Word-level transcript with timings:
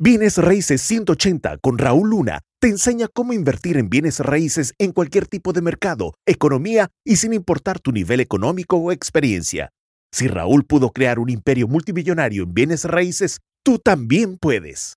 Bienes 0.00 0.38
Raíces 0.38 0.80
180 0.82 1.58
con 1.58 1.76
Raúl 1.76 2.10
Luna 2.10 2.42
te 2.60 2.68
enseña 2.68 3.08
cómo 3.08 3.32
invertir 3.32 3.76
en 3.76 3.90
bienes 3.90 4.20
raíces 4.20 4.72
en 4.78 4.92
cualquier 4.92 5.26
tipo 5.26 5.52
de 5.52 5.60
mercado, 5.60 6.14
economía 6.24 6.88
y 7.04 7.16
sin 7.16 7.32
importar 7.32 7.80
tu 7.80 7.90
nivel 7.90 8.20
económico 8.20 8.76
o 8.76 8.92
experiencia. 8.92 9.70
Si 10.12 10.28
Raúl 10.28 10.64
pudo 10.64 10.90
crear 10.90 11.18
un 11.18 11.30
imperio 11.30 11.66
multimillonario 11.66 12.44
en 12.44 12.54
bienes 12.54 12.84
raíces, 12.84 13.40
tú 13.64 13.80
también 13.80 14.38
puedes. 14.38 14.94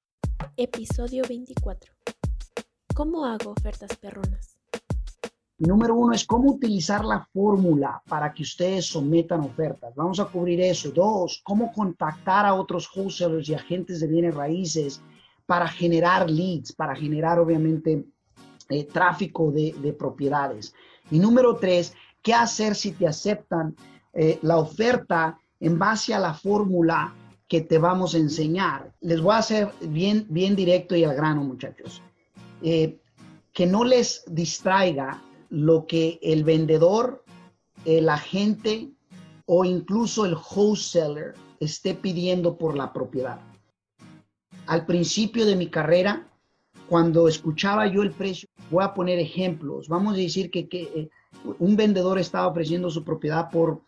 Episodio 0.55 1.23
24. 1.27 1.95
¿Cómo 2.93 3.25
hago 3.25 3.55
ofertas 3.57 3.97
perronas? 3.97 4.60
Número 5.61 5.93
uno 5.93 6.13
es 6.13 6.25
cómo 6.25 6.53
utilizar 6.53 7.05
la 7.05 7.23
fórmula 7.31 8.01
para 8.09 8.33
que 8.33 8.41
ustedes 8.41 8.87
sometan 8.87 9.41
ofertas. 9.41 9.93
Vamos 9.93 10.19
a 10.19 10.25
cubrir 10.25 10.59
eso. 10.59 10.89
Dos, 10.89 11.39
cómo 11.43 11.71
contactar 11.71 12.47
a 12.47 12.55
otros 12.55 12.89
wholesalers 12.95 13.47
y 13.47 13.53
agentes 13.53 13.99
de 13.99 14.07
bienes 14.07 14.33
raíces 14.33 15.03
para 15.45 15.67
generar 15.67 16.27
leads, 16.27 16.73
para 16.73 16.95
generar 16.95 17.37
obviamente 17.37 18.07
eh, 18.69 18.85
tráfico 18.85 19.51
de, 19.51 19.95
propiedades. 19.99 20.73
Y 21.11 21.19
número 21.19 21.55
tres, 21.55 21.93
qué 22.23 22.33
hacer 22.33 22.73
si 22.73 22.93
te 22.93 23.05
aceptan 23.05 23.75
eh, 24.13 24.39
la 24.41 24.57
oferta 24.57 25.39
en 25.59 25.77
base 25.77 26.15
a 26.15 26.19
la 26.19 26.33
fórmula 26.33 27.13
que 27.47 27.61
te 27.61 27.77
vamos 27.77 28.15
a 28.15 28.17
enseñar. 28.17 28.95
Les 29.01 29.21
voy 29.21 29.35
a 29.35 29.37
hacer 29.37 29.71
bien, 29.81 30.25
bien 30.27 30.55
directo 30.55 30.95
y 30.95 31.03
al 31.03 31.15
grano, 31.15 31.43
muchachos. 31.43 32.01
Eh, 32.63 32.99
que 33.53 33.67
no 33.67 33.83
les 33.83 34.23
distraiga 34.25 35.21
lo 35.51 35.85
que 35.85 36.17
el 36.23 36.43
vendedor, 36.43 37.23
el 37.85 38.09
agente 38.09 38.89
o 39.45 39.65
incluso 39.65 40.25
el 40.25 40.33
wholesaler 40.33 41.33
esté 41.59 41.93
pidiendo 41.93 42.57
por 42.57 42.75
la 42.75 42.91
propiedad. 42.93 43.39
Al 44.65 44.85
principio 44.85 45.45
de 45.45 45.57
mi 45.57 45.67
carrera, 45.67 46.25
cuando 46.87 47.27
escuchaba 47.27 47.85
yo 47.87 48.01
el 48.01 48.11
precio, 48.11 48.47
voy 48.69 48.83
a 48.83 48.93
poner 48.93 49.19
ejemplos, 49.19 49.89
vamos 49.89 50.13
a 50.13 50.17
decir 50.17 50.49
que, 50.49 50.67
eh, 50.71 51.09
un 51.59 51.75
vendedor 51.75 52.17
estaba 52.17 52.47
ofreciendo 52.47 52.89
su 52.89 53.03
propiedad 53.03 53.49
por 53.49 53.81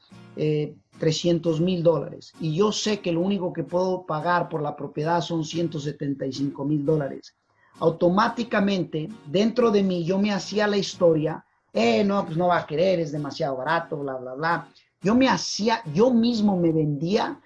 300 1.00 1.60
eh, 1.60 1.62
mil 1.62 1.84
dólares 1.84 2.34
y 2.40 2.56
yo 2.56 2.72
sé 2.72 3.00
que 3.00 3.12
lo 3.12 3.22
único 3.22 3.54
que 3.54 3.64
puedo 3.64 4.06
pagar 4.06 4.50
por 4.50 4.62
la 4.62 4.76
propiedad 4.76 5.22
son 5.22 5.46
175 5.46 6.66
mil 6.66 6.86
dólares. 6.86 7.36
Automáticamente, 7.80 9.10
dentro 9.28 9.72
de 9.72 9.84
mí, 9.84 10.04
yo 10.04 10.18
me 10.20 10.32
hacía 10.32 10.68
la 10.68 10.78
historia 10.78 11.46
eh, 11.74 12.04
no, 12.04 12.24
pues 12.26 12.38
no 12.38 12.48
va 12.48 12.60
a 12.60 12.68
querer, 12.68 13.00
es 13.00 13.12
demasiado 13.12 13.58
barato, 13.58 13.98
bla, 13.98 14.16
bla, 14.16 14.34
bla. 14.36 14.68
Yo 15.02 15.16
me 15.16 15.28
hacía, 15.28 15.82
yo 15.94 16.12
mismo 16.12 16.56
me 16.56 16.72
vendía 16.72 17.42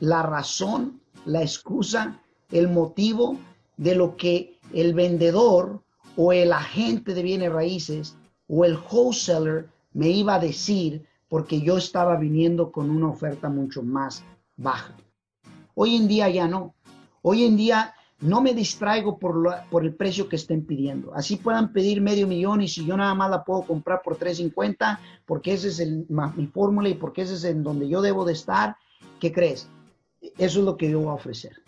la 0.00 0.22
razón, 0.22 1.00
la 1.24 1.42
excusa, 1.42 2.20
el 2.52 2.68
motivo 2.68 3.38
de 3.76 3.94
lo 3.94 4.16
que 4.16 4.58
el 4.72 4.94
vendedor 4.94 5.82
o 6.16 6.32
el 6.32 6.52
agente 6.52 7.14
de 7.14 7.22
bienes 7.22 7.52
raíces 7.52 8.16
o 8.48 8.64
el 8.64 8.76
wholesaler 8.76 9.68
me 9.92 10.08
iba 10.08 10.34
a 10.34 10.40
decir 10.40 11.06
porque 11.28 11.60
yo 11.60 11.78
estaba 11.78 12.16
viniendo 12.16 12.70
con 12.70 12.90
una 12.90 13.08
oferta 13.08 13.48
mucho 13.48 13.82
más 13.82 14.22
baja. 14.56 14.94
Hoy 15.74 15.96
en 15.96 16.08
día 16.08 16.28
ya 16.28 16.46
no. 16.46 16.74
Hoy 17.22 17.44
en 17.44 17.56
día 17.56 17.94
no 18.20 18.42
me 18.42 18.52
distraigo 18.52 19.18
por, 19.18 19.42
por 19.70 19.84
el 19.84 19.94
precio 19.94 20.28
que 20.28 20.36
estén 20.36 20.64
pidiendo. 20.64 21.14
Así 21.14 21.36
puedan 21.36 21.72
pedir 21.72 22.00
medio 22.00 22.26
millón 22.26 22.60
y 22.60 22.68
si 22.68 22.84
yo 22.84 22.96
nada 22.96 23.14
más 23.14 23.30
la 23.30 23.44
puedo 23.44 23.62
comprar 23.62 24.02
por 24.02 24.16
350, 24.16 25.00
porque 25.24 25.54
ese 25.54 25.68
es 25.68 25.80
el, 25.80 26.06
mi 26.36 26.46
fórmula 26.46 26.88
y 26.88 26.94
porque 26.94 27.22
ese 27.22 27.34
es 27.34 27.44
en 27.44 27.62
donde 27.62 27.88
yo 27.88 28.02
debo 28.02 28.24
de 28.24 28.34
estar, 28.34 28.76
¿qué 29.20 29.32
crees? 29.32 29.68
Eso 30.36 30.60
es 30.60 30.64
lo 30.64 30.76
que 30.76 30.90
yo 30.90 31.00
voy 31.00 31.08
a 31.08 31.14
ofrecer. 31.14 31.62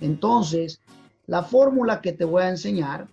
Entonces, 0.00 0.80
la 1.26 1.42
fórmula 1.42 2.00
que 2.00 2.12
te 2.12 2.24
voy 2.24 2.44
a 2.44 2.48
enseñar, 2.48 3.08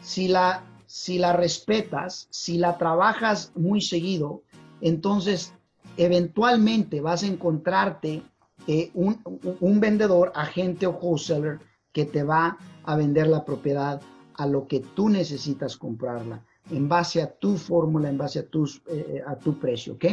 si 0.00 0.28
la, 0.28 0.62
si 0.86 1.18
la 1.18 1.32
respetas, 1.32 2.28
si 2.30 2.56
la 2.56 2.78
trabajas 2.78 3.50
muy 3.56 3.80
seguido, 3.80 4.42
entonces 4.80 5.54
eventualmente 5.96 7.00
vas 7.00 7.24
a 7.24 7.26
encontrarte 7.26 8.22
eh, 8.68 8.90
un, 8.94 9.20
un 9.60 9.80
vendedor, 9.80 10.30
agente 10.36 10.86
o 10.86 10.92
wholesaler 10.92 11.58
que 11.98 12.04
te 12.04 12.22
va 12.22 12.56
a 12.84 12.94
vender 12.94 13.26
la 13.26 13.44
propiedad 13.44 14.00
a 14.34 14.46
lo 14.46 14.68
que 14.68 14.78
tú 14.78 15.08
necesitas 15.08 15.76
comprarla, 15.76 16.44
en 16.70 16.88
base 16.88 17.20
a 17.20 17.28
tu 17.28 17.56
fórmula, 17.56 18.08
en 18.08 18.16
base 18.16 18.38
a, 18.38 18.46
tus, 18.46 18.76
eh, 18.86 19.14
eh, 19.14 19.22
a 19.26 19.34
tu 19.34 19.58
precio, 19.58 19.94
¿ok? 19.94 20.04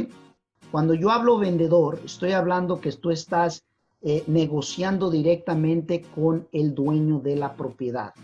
Cuando 0.72 0.96
yo 0.96 1.12
hablo 1.12 1.38
vendedor, 1.38 2.00
estoy 2.04 2.32
hablando 2.32 2.82
que 2.82 2.92
tú 2.94 3.12
estás 3.12 3.64
eh, 4.02 4.24
negociando 4.26 5.12
directamente 5.12 6.02
con 6.16 6.48
el 6.52 6.74
dueño 6.74 7.20
de 7.20 7.36
la 7.36 7.54
propiedad, 7.54 8.16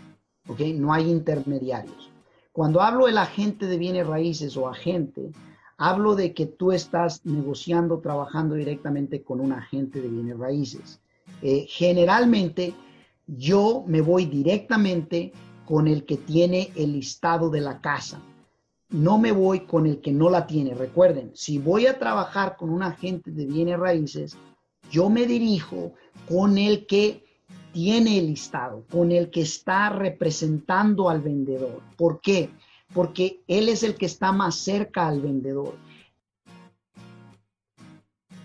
¿ok? 0.48 0.58
No 0.74 0.92
hay 0.92 1.08
intermediarios. 1.08 2.10
Cuando 2.50 2.80
hablo 2.80 3.06
del 3.06 3.18
agente 3.18 3.66
de 3.66 3.78
bienes 3.78 4.08
raíces 4.08 4.56
o 4.56 4.66
agente, 4.66 5.30
hablo 5.78 6.16
de 6.16 6.34
que 6.34 6.46
tú 6.46 6.72
estás 6.72 7.24
negociando, 7.24 8.00
trabajando 8.00 8.56
directamente 8.56 9.22
con 9.22 9.40
un 9.40 9.52
agente 9.52 10.00
de 10.00 10.08
bienes 10.08 10.36
raíces. 10.36 10.98
generalmente, 11.68 12.74
yo 13.26 13.84
me 13.86 14.00
voy 14.00 14.26
directamente 14.26 15.32
con 15.64 15.88
el 15.88 16.04
que 16.04 16.16
tiene 16.16 16.70
el 16.76 16.92
listado 16.92 17.50
de 17.50 17.60
la 17.60 17.80
casa. 17.80 18.20
No 18.90 19.18
me 19.18 19.32
voy 19.32 19.60
con 19.60 19.86
el 19.86 20.00
que 20.00 20.12
no 20.12 20.28
la 20.28 20.46
tiene. 20.46 20.74
Recuerden, 20.74 21.30
si 21.34 21.58
voy 21.58 21.86
a 21.86 21.98
trabajar 21.98 22.56
con 22.56 22.70
un 22.70 22.82
agente 22.82 23.30
de 23.30 23.46
bienes 23.46 23.78
raíces, 23.78 24.36
yo 24.90 25.08
me 25.08 25.26
dirijo 25.26 25.94
con 26.28 26.58
el 26.58 26.86
que 26.86 27.24
tiene 27.72 28.18
el 28.18 28.26
listado, 28.26 28.84
con 28.90 29.10
el 29.12 29.30
que 29.30 29.40
está 29.40 29.88
representando 29.88 31.08
al 31.08 31.22
vendedor. 31.22 31.80
¿Por 31.96 32.20
qué? 32.20 32.50
Porque 32.92 33.42
él 33.46 33.70
es 33.70 33.82
el 33.82 33.94
que 33.94 34.06
está 34.06 34.30
más 34.32 34.56
cerca 34.56 35.08
al 35.08 35.22
vendedor. 35.22 35.74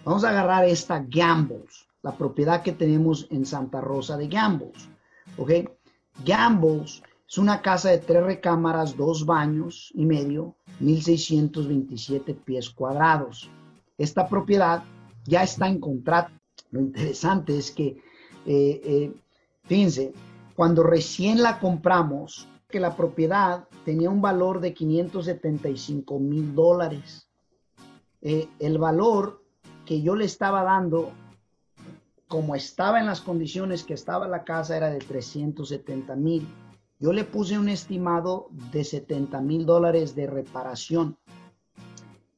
Vamos 0.06 0.24
a 0.24 0.30
agarrar 0.30 0.64
esta 0.64 1.06
Gambles 1.06 1.86
la 2.08 2.16
propiedad 2.16 2.64
que 2.64 2.72
tenemos 2.72 3.28
en 3.32 3.46
Santa 3.46 3.82
Rosa 3.82 4.16
de 4.16 4.30
Gambles. 4.30 4.88
¿Ok? 5.36 5.52
Gambles 6.24 7.04
es 7.28 7.38
una 7.38 7.62
casa 7.62 7.90
de 7.90 7.98
tres 7.98 8.24
recámaras, 8.24 8.96
dos 8.96 9.26
baños 9.26 9.92
y 9.94 10.06
medio, 10.06 10.56
1627 10.80 12.34
pies 12.34 12.70
cuadrados. 12.70 13.50
Esta 13.98 14.26
propiedad 14.26 14.86
ya 15.26 15.44
está 15.44 15.68
en 15.68 15.82
contrato. 15.82 16.32
Lo 16.72 16.80
interesante 16.80 17.58
es 17.58 17.72
que, 17.72 17.88
eh, 18.46 18.82
eh, 18.86 19.14
fíjense, 19.66 20.14
cuando 20.56 20.84
recién 20.84 21.44
la 21.44 21.60
compramos, 21.60 22.48
que 22.70 22.80
la 22.80 22.96
propiedad 22.96 23.68
tenía 23.84 24.10
un 24.10 24.22
valor 24.22 24.62
de 24.62 24.74
575 24.74 26.20
mil 26.20 26.56
dólares. 26.56 27.28
Eh, 28.22 28.48
el 28.60 28.78
valor 28.78 29.44
que 29.86 30.02
yo 30.02 30.16
le 30.16 30.24
estaba 30.24 30.64
dando 30.64 31.12
como 32.28 32.56
estaba 32.56 33.00
en 33.00 33.06
las 33.06 33.22
condiciones 33.22 33.84
que 33.84 33.94
estaba 33.94 34.28
la 34.28 34.44
casa, 34.44 34.76
era 34.76 34.90
de 34.90 35.00
370 35.00 36.16
mil. 36.16 36.48
Yo 37.00 37.14
le 37.14 37.24
puse 37.24 37.58
un 37.58 37.70
estimado 37.70 38.48
de 38.72 38.84
70 38.84 39.40
mil 39.42 39.66
dólares 39.66 40.16
de 40.16 40.28
reparación 40.28 41.18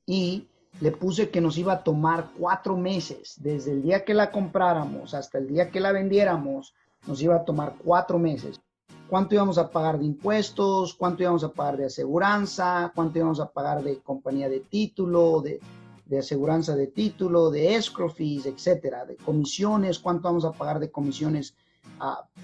y 0.06 0.48
le 0.82 0.92
puse 0.92 1.30
que 1.30 1.42
nos 1.42 1.58
iba 1.58 1.74
a 1.74 1.84
tomar 1.84 2.30
cuatro 2.38 2.78
meses, 2.78 3.36
desde 3.42 3.72
el 3.72 3.82
día 3.82 4.06
que 4.06 4.14
la 4.14 4.32
compráramos 4.32 5.14
hasta 5.14 5.38
el 5.38 5.48
día 5.48 5.72
que 5.72 5.80
la 5.80 5.92
vendiéramos, 5.92 6.74
nos 7.08 7.22
iba 7.22 7.36
a 7.36 7.46
tomar 7.46 7.76
cuatro 7.84 8.20
meses. 8.20 8.62
¿Cuánto 9.10 9.34
íbamos 9.34 9.58
a 9.58 9.70
pagar 9.70 9.98
de 9.98 10.06
impuestos? 10.06 10.94
¿Cuánto 10.94 11.24
íbamos 11.24 11.44
a 11.44 11.52
pagar 11.52 11.78
de 11.78 11.86
aseguranza? 11.86 12.92
¿Cuánto 12.94 13.18
íbamos 13.18 13.40
a 13.40 13.50
pagar 13.50 13.84
de 13.84 13.98
compañía 14.00 14.48
de 14.50 14.60
título? 14.60 15.42
De, 15.42 15.60
de 16.10 16.18
aseguranza 16.18 16.76
de 16.76 16.88
título, 16.88 17.52
de 17.52 17.76
escrow 17.76 18.10
fees, 18.10 18.48
etcétera, 18.48 19.06
de 19.06 19.16
comisiones, 19.16 20.00
cuánto 20.00 20.24
vamos 20.24 20.44
a 20.44 20.52
pagar 20.52 20.80
de 20.80 20.90
comisiones 20.90 21.54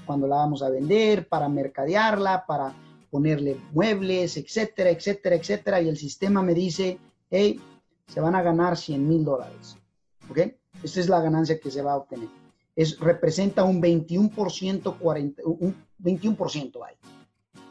cuando 0.06 0.28
la 0.28 0.36
vamos 0.36 0.62
a 0.62 0.70
vender, 0.70 1.28
para 1.28 1.50
mercadearla, 1.50 2.46
para 2.46 2.74
ponerle 3.10 3.58
muebles, 3.74 4.38
etcétera, 4.38 4.92
etcétera, 4.92 5.36
etcétera. 5.36 5.82
Y 5.82 5.90
el 5.90 5.98
sistema 5.98 6.44
me 6.44 6.54
dice, 6.54 7.00
hey, 7.32 7.60
se 8.08 8.20
van 8.20 8.36
a 8.36 8.44
ganar 8.44 8.78
100 8.78 9.08
mil 9.08 9.26
dólares. 9.26 9.78
¿Ok? 10.30 10.40
Esta 10.84 11.00
es 11.00 11.10
la 11.10 11.22
ganancia 11.22 11.60
que 11.60 11.72
se 11.72 11.82
va 11.82 11.94
a 11.94 11.98
obtener. 11.98 12.30
Es, 12.76 13.00
representa 13.00 13.64
un 13.64 13.82
21%, 13.82 15.00
40, 15.00 15.42
un 15.46 15.76
21% 16.04 16.86
ahí. 16.86 16.96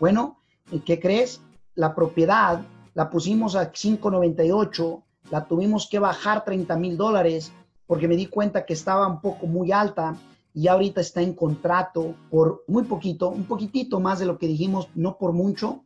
Bueno, 0.00 0.40
¿qué 0.84 0.98
crees? 0.98 1.40
La 1.76 1.94
propiedad 1.94 2.62
la 2.94 3.10
pusimos 3.10 3.54
a 3.54 3.70
598 3.70 5.03
la 5.30 5.46
tuvimos 5.46 5.88
que 5.88 5.98
bajar 5.98 6.44
30 6.44 6.76
mil 6.76 6.96
dólares 6.96 7.52
porque 7.86 8.08
me 8.08 8.16
di 8.16 8.26
cuenta 8.26 8.64
que 8.64 8.72
estaba 8.72 9.06
un 9.06 9.20
poco 9.20 9.46
muy 9.46 9.72
alta 9.72 10.16
y 10.54 10.68
ahorita 10.68 11.00
está 11.00 11.20
en 11.20 11.34
contrato 11.34 12.14
por 12.30 12.64
muy 12.68 12.84
poquito, 12.84 13.28
un 13.28 13.44
poquitito 13.44 14.00
más 14.00 14.20
de 14.20 14.26
lo 14.26 14.38
que 14.38 14.46
dijimos, 14.46 14.88
no 14.94 15.18
por 15.18 15.32
mucho. 15.32 15.84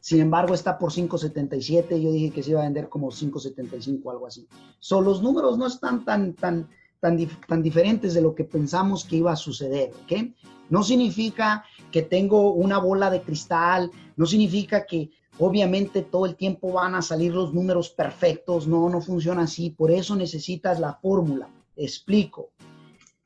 Sin 0.00 0.20
embargo, 0.20 0.54
está 0.54 0.78
por 0.78 0.92
5.77. 0.92 2.00
Yo 2.00 2.10
dije 2.10 2.30
que 2.30 2.42
se 2.42 2.50
iba 2.50 2.60
a 2.60 2.64
vender 2.64 2.88
como 2.88 3.10
5.75 3.10 4.00
o 4.02 4.10
algo 4.10 4.26
así. 4.26 4.48
So, 4.80 5.00
los 5.00 5.22
números 5.22 5.58
no 5.58 5.66
están 5.66 6.04
tan, 6.04 6.34
tan, 6.34 6.68
tan, 6.98 7.28
tan 7.46 7.62
diferentes 7.62 8.14
de 8.14 8.22
lo 8.22 8.34
que 8.34 8.44
pensamos 8.44 9.04
que 9.04 9.16
iba 9.16 9.32
a 9.32 9.36
suceder, 9.36 9.92
¿ok? 10.04 10.32
No 10.70 10.82
significa 10.82 11.64
que 11.92 12.02
tengo 12.02 12.52
una 12.52 12.78
bola 12.78 13.10
de 13.10 13.22
cristal, 13.22 13.90
no 14.16 14.26
significa 14.26 14.86
que 14.86 15.10
obviamente 15.40 16.02
todo 16.02 16.26
el 16.26 16.36
tiempo 16.36 16.72
van 16.72 16.94
a 16.94 17.02
salir 17.02 17.32
los 17.32 17.54
números 17.54 17.88
perfectos, 17.88 18.66
no, 18.66 18.88
no 18.88 19.00
funciona 19.00 19.42
así, 19.42 19.70
por 19.70 19.90
eso 19.90 20.14
necesitas 20.14 20.78
la 20.78 20.94
fórmula. 20.94 21.48
Explico. 21.76 22.50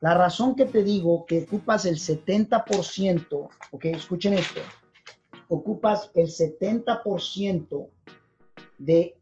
La 0.01 0.15
razón 0.15 0.55
que 0.55 0.67
te 0.67 0.85
digo 0.85 1.27
que 1.27 1.43
ocupas 1.43 1.87
el 1.87 1.97
70%, 1.97 3.49
ok, 3.73 3.85
escuchen 3.87 4.35
esto, 4.35 4.61
ocupas 5.49 6.11
el 6.15 6.29
70% 6.29 7.89
de 8.79 9.17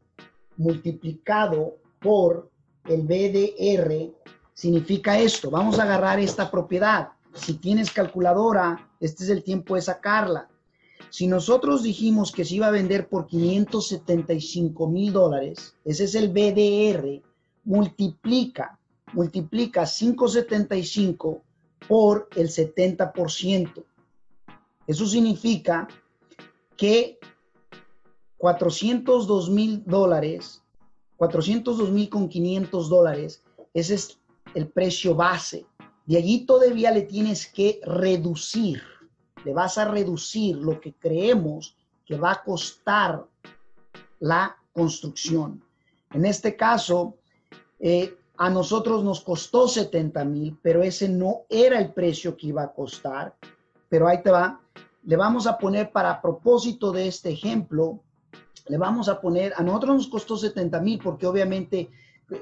multiplicado 0.56 1.78
por 1.98 2.50
el 2.84 3.02
BDR, 3.02 4.12
significa 4.52 5.18
esto. 5.18 5.50
Vamos 5.50 5.78
a 5.78 5.84
agarrar 5.84 6.18
esta 6.20 6.50
propiedad. 6.50 7.10
Si 7.32 7.54
tienes 7.54 7.90
calculadora, 7.90 8.90
este 9.00 9.24
es 9.24 9.30
el 9.30 9.42
tiempo 9.42 9.76
de 9.76 9.82
sacarla. 9.82 10.48
Si 11.12 11.26
nosotros 11.26 11.82
dijimos 11.82 12.32
que 12.32 12.42
se 12.42 12.54
iba 12.54 12.68
a 12.68 12.70
vender 12.70 13.06
por 13.06 13.26
575 13.26 14.88
mil 14.88 15.12
dólares, 15.12 15.76
ese 15.84 16.04
es 16.04 16.14
el 16.14 16.30
BDR, 16.30 17.20
multiplica, 17.64 18.78
multiplica 19.12 19.84
575 19.84 21.42
por 21.86 22.30
el 22.34 22.48
70%. 22.48 23.84
Eso 24.86 25.06
significa 25.06 25.86
que 26.78 27.18
402 28.38 29.50
mil 29.50 29.84
dólares, 29.84 30.62
402 31.18 31.90
mil 31.90 32.08
con 32.08 32.26
500 32.26 32.88
dólares, 32.88 33.42
ese 33.74 33.96
es 33.96 34.18
el 34.54 34.66
precio 34.68 35.14
base. 35.14 35.66
De 36.06 36.16
allí 36.16 36.46
todavía 36.46 36.90
le 36.90 37.02
tienes 37.02 37.46
que 37.46 37.80
reducir, 37.84 38.80
le 39.44 39.52
vas 39.52 39.78
a 39.78 39.86
reducir 39.86 40.56
lo 40.56 40.80
que 40.80 40.94
creemos 40.94 41.76
que 42.04 42.16
va 42.16 42.32
a 42.32 42.42
costar 42.42 43.24
la 44.20 44.56
construcción. 44.72 45.62
En 46.12 46.24
este 46.24 46.56
caso, 46.56 47.16
eh, 47.80 48.16
a 48.36 48.50
nosotros 48.50 49.04
nos 49.04 49.20
costó 49.20 49.68
70 49.68 50.24
mil, 50.24 50.58
pero 50.62 50.82
ese 50.82 51.08
no 51.08 51.42
era 51.48 51.78
el 51.78 51.92
precio 51.92 52.36
que 52.36 52.48
iba 52.48 52.62
a 52.62 52.72
costar. 52.72 53.34
Pero 53.88 54.08
ahí 54.08 54.22
te 54.22 54.30
va, 54.30 54.60
le 55.04 55.16
vamos 55.16 55.46
a 55.46 55.58
poner 55.58 55.90
para 55.90 56.20
propósito 56.20 56.92
de 56.92 57.08
este 57.08 57.30
ejemplo, 57.30 58.00
le 58.68 58.78
vamos 58.78 59.08
a 59.08 59.20
poner, 59.20 59.52
a 59.56 59.62
nosotros 59.62 59.96
nos 59.96 60.08
costó 60.08 60.36
70 60.36 60.80
mil 60.80 60.98
porque 60.98 61.26
obviamente 61.26 61.90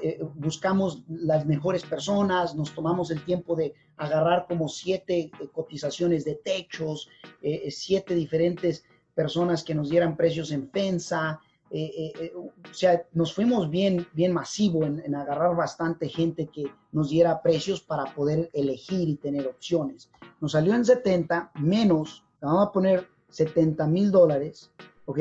eh, 0.01 0.19
buscamos 0.35 1.03
las 1.07 1.45
mejores 1.45 1.83
personas, 1.83 2.55
nos 2.55 2.73
tomamos 2.73 3.11
el 3.11 3.23
tiempo 3.23 3.55
de 3.55 3.73
agarrar 3.97 4.45
como 4.47 4.67
siete 4.67 5.19
eh, 5.19 5.31
cotizaciones 5.51 6.25
de 6.25 6.35
techos, 6.35 7.09
eh, 7.41 7.69
siete 7.71 8.15
diferentes 8.15 8.83
personas 9.13 9.63
que 9.63 9.75
nos 9.75 9.89
dieran 9.89 10.15
precios 10.15 10.51
en 10.51 10.69
FENSA, 10.69 11.39
o 12.35 12.73
sea, 12.73 13.01
nos 13.13 13.33
fuimos 13.33 13.69
bien, 13.69 14.05
bien 14.11 14.33
masivo 14.33 14.83
en, 14.83 14.99
en, 15.05 15.15
agarrar 15.15 15.55
bastante 15.55 16.09
gente 16.09 16.47
que 16.47 16.65
nos 16.91 17.09
diera 17.09 17.41
precios 17.41 17.79
para 17.81 18.13
poder 18.13 18.49
elegir 18.51 19.07
y 19.07 19.15
tener 19.15 19.47
opciones. 19.47 20.11
Nos 20.41 20.51
salió 20.51 20.75
en 20.75 20.83
70 20.83 21.51
menos 21.61 22.25
vamos 22.41 22.67
a 22.67 22.71
poner 22.71 23.07
70 23.29 23.87
mil 23.87 24.11
dólares, 24.11 24.71
¿ok? 25.05 25.19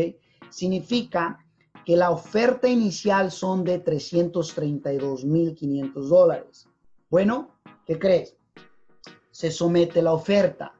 Significa 0.48 1.44
que 1.90 1.96
la 1.96 2.12
oferta 2.12 2.68
inicial 2.68 3.32
son 3.32 3.64
de 3.64 3.80
332 3.80 5.24
mil 5.24 5.56
500 5.56 6.08
dólares. 6.08 6.68
Bueno, 7.10 7.56
¿qué 7.84 7.98
crees? 7.98 8.36
Se 9.32 9.50
somete 9.50 10.00
la 10.00 10.12
oferta. 10.12 10.72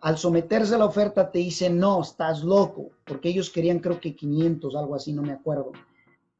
Al 0.00 0.18
someterse 0.18 0.74
a 0.74 0.78
la 0.78 0.86
oferta 0.86 1.30
te 1.30 1.38
dicen, 1.38 1.78
no, 1.78 2.02
estás 2.02 2.42
loco, 2.42 2.90
porque 3.04 3.28
ellos 3.28 3.48
querían 3.48 3.78
creo 3.78 4.00
que 4.00 4.16
500, 4.16 4.74
algo 4.74 4.96
así, 4.96 5.12
no 5.12 5.22
me 5.22 5.30
acuerdo. 5.30 5.70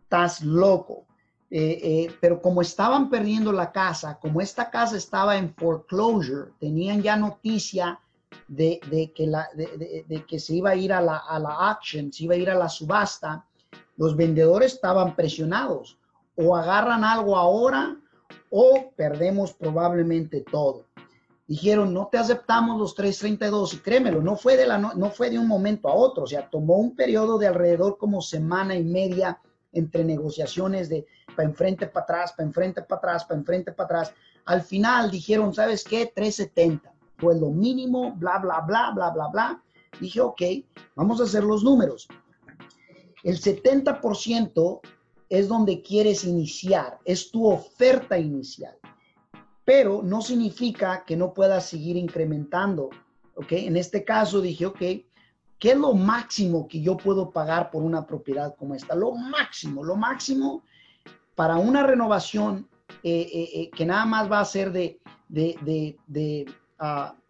Estás 0.03 0.43
loco. 0.43 1.07
Eh, 1.49 1.79
eh, 1.81 2.13
pero 2.21 2.43
como 2.43 2.63
estaban 2.63 3.11
perdiendo 3.11 3.53
la 3.53 3.71
casa, 3.71 4.19
como 4.19 4.41
esta 4.41 4.71
casa 4.71 4.97
estaba 4.97 5.37
en 5.37 5.55
foreclosure, 5.55 6.51
tenían 6.59 7.01
ya 7.01 7.15
noticia 7.15 8.01
de, 8.49 8.81
que, 9.15 9.29
la, 9.29 9.49
de, 9.55 10.25
que 10.27 10.41
se 10.41 10.57
iba 10.57 10.71
a 10.71 10.75
ir 10.75 10.93
a 10.93 11.01
la, 11.01 11.19
a 11.19 11.39
la 11.39 11.71
auction, 11.71 12.13
se 12.13 12.25
iba 12.25 12.35
a 12.35 12.39
ir 12.39 12.51
a 12.51 12.57
la 12.57 12.69
subasta, 12.69 13.47
los 13.97 14.17
vendedores 14.17 14.75
estaban 14.75 15.17
presionados. 15.17 15.99
O 16.37 16.57
agarran 16.57 17.05
algo 17.05 17.37
ahora 17.37 17.97
o 18.51 18.93
perdemos 18.97 19.53
probablemente 19.53 20.41
todo. 20.41 20.87
Dijeron, 21.47 21.93
no 21.93 22.09
te 22.11 22.19
aceptamos 22.19 22.79
los 22.79 22.95
332 22.95 23.75
y 23.75 23.79
créemelo, 23.79 24.23
no 24.23 24.37
fue, 24.37 24.57
de 24.57 24.67
la, 24.67 24.79
no, 24.79 25.11
fue 25.11 25.31
de 25.31 25.39
un 25.39 25.49
momento 25.49 25.89
a 25.89 25.95
otro, 25.95 26.23
o 26.23 26.27
sea, 26.27 26.49
tomó 26.49 26.77
un 26.77 26.95
periodo 26.95 27.39
de 27.39 27.49
alrededor 27.49 27.99
como 27.99 28.23
semana 28.23 28.77
y 28.77 28.85
media 28.85 29.41
entre 29.73 30.05
negociaciones 30.05 30.89
de 30.89 31.07
para 31.35 31.49
enfrente, 31.49 31.89
para 31.89 32.05
atrás, 32.05 32.33
para 32.37 32.47
enfrente, 32.47 32.83
para 32.83 32.99
atrás, 32.99 33.25
para 33.25 33.41
enfrente, 33.41 33.73
para 33.73 33.87
atrás. 33.87 34.15
Al 34.45 34.63
final 34.63 35.11
dijeron, 35.11 35.53
¿sabes 35.53 35.83
qué? 35.83 36.13
370 36.15 36.93
pues 37.21 37.39
lo 37.39 37.51
mínimo, 37.51 38.13
bla, 38.17 38.39
bla, 38.39 38.61
bla, 38.61 38.91
bla, 38.95 39.11
bla, 39.11 39.29
bla. 39.29 39.63
Dije, 40.01 40.21
ok, 40.21 40.41
vamos 40.97 41.21
a 41.21 41.25
hacer 41.25 41.45
los 41.45 41.63
números. 41.63 42.09
El 43.23 43.41
70% 43.41 44.81
es 45.29 45.49
donde 45.49 45.83
quieres 45.83 46.25
iniciar, 46.25 46.99
es 47.05 47.31
tu 47.31 47.47
oferta 47.47 48.19
inicial, 48.19 48.77
pero 49.65 50.03
no 50.03 50.21
significa 50.23 51.05
que 51.05 51.17
no 51.17 51.33
puedas 51.33 51.69
seguir 51.69 51.97
incrementando, 51.97 52.91
¿ok? 53.35 53.53
En 53.53 53.77
este 53.77 54.05
caso 54.05 54.41
dije, 54.41 54.67
ok, 54.67 54.79
¿qué 54.79 55.71
es 55.71 55.77
lo 55.77 55.95
máximo 55.95 56.67
que 56.67 56.81
yo 56.81 56.97
puedo 56.97 57.31
pagar 57.31 57.71
por 57.71 57.83
una 57.83 58.07
propiedad 58.07 58.57
como 58.57 58.75
esta? 58.75 58.95
Lo 58.95 59.13
máximo, 59.13 59.85
lo 59.85 59.97
máximo 59.97 60.65
para 61.35 61.57
una 61.57 61.87
renovación 61.87 62.69
eh, 63.03 63.31
eh, 63.33 63.51
eh, 63.55 63.71
que 63.71 63.87
nada 63.87 64.05
más 64.05 64.31
va 64.31 64.41
a 64.41 64.45
ser 64.45 64.73
de, 64.73 65.01
de, 65.29 65.97
de 66.07 66.47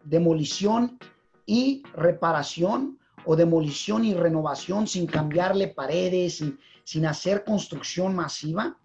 demolición 0.03 0.97
y 1.45 1.83
reparación 1.93 2.97
o 3.25 3.35
demolición 3.35 4.05
y 4.05 4.13
renovación 4.13 4.87
sin 4.87 5.05
cambiarle 5.07 5.67
paredes, 5.67 6.43
sin, 6.83 7.05
hacer 7.05 7.43
construcción 7.43 8.15
masiva, 8.15 8.77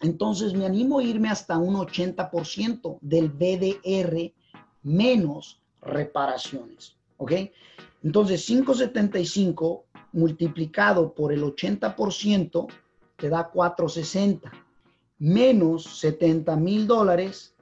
entonces 0.00 0.54
me 0.54 0.66
animo 0.66 0.98
a 0.98 1.02
irme 1.02 1.28
hasta 1.28 1.56
un 1.56 1.74
80% 1.74 2.98
del 3.00 3.28
BDR 3.30 4.32
menos 4.82 5.60
reparaciones. 5.80 6.96
¿Ok? 7.18 7.32
Entonces 8.02 8.44
575 8.44 9.84
multiplicado 10.12 11.14
por 11.14 11.32
el 11.32 11.42
80% 11.42 12.66
te 13.16 13.28
da 13.28 13.48
460 13.48 14.52
menos 15.18 16.00
70 16.00 16.56
mil 16.56 16.86
dólares 16.86 17.56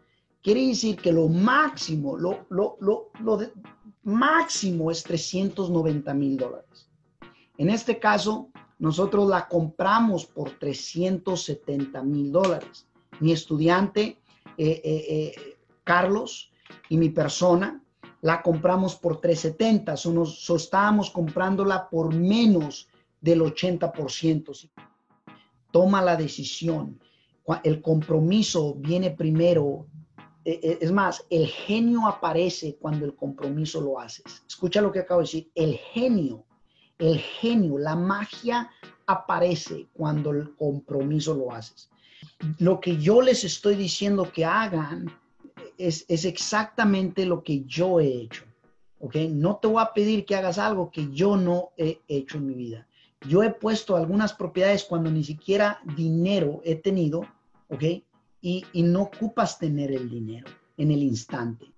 Quiere 0.44 0.66
decir 0.66 0.97
que 0.97 1.11
lo 1.11 1.26
máximo, 1.26 2.18
lo, 2.18 2.44
lo, 2.50 2.76
lo, 2.80 3.09
lo 3.21 3.38
máximo 4.04 4.90
es 4.90 5.02
390 5.02 6.14
mil 6.14 6.37
dólares. 6.37 6.88
En 7.56 7.70
este 7.70 7.99
caso, 7.99 8.50
nosotros 8.78 9.28
la 9.28 9.49
compramos 9.49 10.26
por 10.26 10.58
370 10.58 12.02
mil 12.02 12.32
dólares. 12.32 12.87
Mi 13.20 13.32
estudiante, 13.32 14.18
eh, 14.58 14.82
eh, 14.84 15.04
eh, 15.08 15.56
Carlos, 15.84 16.52
y 16.88 16.96
mi 16.96 17.11
persona, 17.11 17.82
la 18.20 18.42
compramos 18.42 18.96
por 18.96 19.20
370. 19.20 19.96
So 19.96 20.12
nos, 20.12 20.50
estábamos 20.50 21.11
comprándola 21.11 21.88
por 21.88 22.14
menos 22.14 22.88
del 23.20 23.42
80%. 23.42 24.70
Toma 25.70 26.02
la 26.02 26.16
decisión. 26.16 26.99
El 27.62 27.82
compromiso 27.82 28.75
viene 28.75 29.11
primero 29.11 29.87
es 30.44 30.92
más, 30.92 31.24
el 31.30 31.46
genio 31.46 32.06
aparece 32.06 32.76
cuando 32.76 33.06
el 33.06 33.14
compromiso 33.14 33.80
lo 33.80 33.98
haces. 33.98 34.44
Escucha 34.46 34.80
lo 34.80 34.92
que 34.92 35.00
acabo 35.00 35.20
de 35.20 35.26
decir, 35.26 35.50
el 35.54 35.76
genio, 35.76 36.44
el 36.98 37.18
genio, 37.18 37.78
la 37.78 37.96
magia 37.96 38.70
aparece 39.06 39.88
cuando 39.92 40.30
el 40.30 40.54
compromiso 40.54 41.34
lo 41.34 41.52
haces. 41.52 41.90
Lo 42.58 42.80
que 42.80 42.96
yo 42.98 43.22
les 43.22 43.44
estoy 43.44 43.74
diciendo 43.74 44.30
que 44.32 44.44
hagan 44.44 45.10
es, 45.78 46.04
exactamente 46.08 47.26
lo 47.26 47.42
que 47.42 47.64
yo 47.64 48.00
he 48.00 48.06
hecho. 48.06 48.44
¿ok? 49.00 49.16
No 49.30 49.56
te 49.56 49.68
voy 49.68 49.82
a 49.82 49.92
pedir 49.92 50.24
que 50.24 50.36
hagas 50.36 50.58
algo 50.58 50.90
que 50.90 51.10
yo 51.12 51.36
no 51.36 51.70
he 51.76 52.00
hecho 52.08 52.38
en 52.38 52.46
mi 52.46 52.54
vida. 52.54 52.86
Yo 53.28 53.42
he 53.42 53.50
puesto 53.50 53.96
algunas 53.96 54.34
propiedades 54.34 54.84
cuando 54.84 55.10
ni 55.10 55.24
siquiera 55.24 55.80
dinero 55.96 56.60
he 56.64 56.74
tenido, 56.74 57.22
¿ok? 57.68 57.84
Y, 58.44 58.82
no 58.82 59.02
ocupas 59.04 59.58
tener 59.58 59.90
el 59.90 60.10
dinero 60.10 60.46
en 60.76 60.90
el 60.90 61.02
instante. 61.02 61.72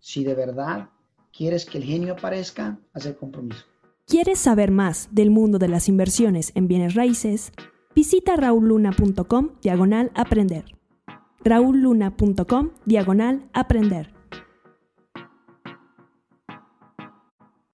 Si 0.00 0.24
de 0.24 0.34
verdad 0.34 0.88
quieres 1.36 1.66
que 1.66 1.76
el 1.76 1.84
genio 1.84 2.14
aparezca, 2.14 2.78
haz 2.94 3.04
el 3.04 3.16
compromiso. 3.16 3.64
¿Quieres 4.06 4.38
saber 4.38 4.70
más 4.70 5.10
del 5.12 5.30
mundo 5.30 5.58
de 5.58 5.68
las 5.68 5.86
inversiones 5.86 6.52
en 6.54 6.66
bienes 6.66 6.94
raíces? 6.94 7.52
Visita 7.94 8.36
rauluna.com 8.36 9.50
diagonal 9.60 10.10
aprender. 10.14 10.64
raulluna.com 11.44 12.70
diagonal 12.86 13.50
aprender. 13.52 14.17